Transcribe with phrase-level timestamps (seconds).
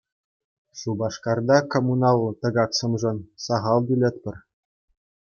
[0.79, 4.35] Шупашкарта коммуналлӑ тӑкаксемшӗн сахал тӳлетпӗр.